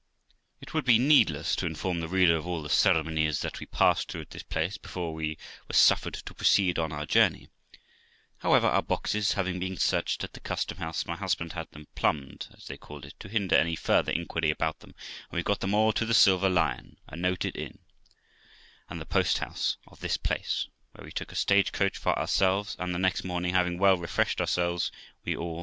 It 0.61 0.73
would 0.73 0.83
be 0.83 0.97
needless 0.97 1.55
to 1.57 1.67
inform 1.67 1.99
the 1.99 2.07
reader 2.07 2.35
of 2.35 2.47
all 2.47 2.63
the 2.63 2.69
ceremonies 2.71 3.41
that 3.41 3.59
we 3.59 3.67
passed 3.67 4.09
through 4.11 4.21
at 4.21 4.29
this 4.31 4.41
place 4.41 4.75
before 4.79 5.13
we 5.13 5.37
were 5.67 5.75
suffered 5.75 6.15
to 6.15 6.33
proceed 6.33 6.79
on 6.79 6.91
our 6.91 7.05
journey; 7.05 7.49
however, 8.39 8.65
our 8.65 8.81
boxes 8.81 9.33
having 9.33 9.59
been 9.59 9.77
searched 9.77 10.23
at 10.23 10.33
the 10.33 10.39
Custom 10.39 10.79
house, 10.79 11.05
my 11.05 11.15
husband 11.15 11.53
had 11.53 11.69
them 11.69 11.85
plumbed, 11.93 12.47
as 12.57 12.65
they 12.65 12.77
called 12.77 13.05
it, 13.05 13.13
to 13.19 13.29
hinder 13.29 13.55
any 13.55 13.75
further 13.75 14.11
inquiry 14.11 14.49
about 14.49 14.79
them; 14.79 14.95
and 15.29 15.37
we 15.37 15.43
got 15.43 15.59
them 15.59 15.75
all 15.75 15.93
to 15.93 16.03
the 16.07 16.15
Silver 16.15 16.49
Lion, 16.49 16.97
a 17.07 17.15
noted 17.15 17.55
inn, 17.55 17.77
and 18.89 18.99
the 18.99 19.05
post 19.05 19.37
house 19.37 19.77
of 19.85 19.99
this 19.99 20.17
place, 20.17 20.67
where 20.93 21.05
we 21.05 21.11
took 21.11 21.31
a 21.31 21.35
stage 21.35 21.71
coach 21.71 21.95
for 21.99 22.17
ourselves, 22.17 22.75
and 22.79 22.95
the 22.95 22.97
next 22.97 23.23
morning, 23.23 23.53
having 23.53 23.77
well 23.77 23.97
refreshed 23.97 24.41
ourselves, 24.41 24.91
we 25.25 25.35
all, 25.37 25.57
viz. 25.59 25.59